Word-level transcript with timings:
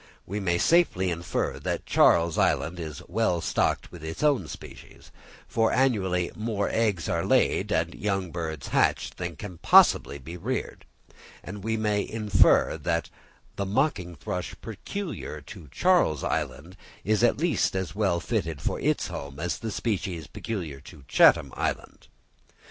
We 0.25 0.39
may 0.39 0.57
safely 0.57 1.11
infer 1.11 1.59
that 1.59 1.85
Charles 1.85 2.35
Island 2.35 2.79
is 2.79 3.03
well 3.07 3.39
stocked 3.39 3.91
with 3.91 4.03
its 4.03 4.23
own 4.23 4.47
species, 4.47 5.11
for 5.47 5.71
annually 5.71 6.31
more 6.35 6.67
eggs 6.71 7.07
are 7.07 7.23
laid 7.23 7.71
and 7.71 7.93
young 7.93 8.31
birds 8.31 8.69
hatched 8.69 9.17
than 9.17 9.35
can 9.35 9.59
possibly 9.59 10.17
be 10.17 10.37
reared; 10.37 10.85
and 11.43 11.63
we 11.63 11.77
may 11.77 12.01
infer 12.09 12.79
that 12.79 13.11
the 13.57 13.65
mocking 13.67 14.15
thrush 14.15 14.55
peculiar 14.59 15.39
to 15.41 15.67
Charles 15.69 16.23
Island 16.23 16.77
is 17.03 17.23
at 17.23 17.37
least 17.37 17.75
as 17.75 17.93
well 17.93 18.19
fitted 18.19 18.59
for 18.59 18.79
its 18.79 19.05
home 19.05 19.39
as 19.39 19.53
is 19.53 19.59
the 19.59 19.69
species 19.71 20.25
peculiar 20.25 20.79
to 20.81 21.03
Chatham 21.07 21.53
Island. 21.55 22.07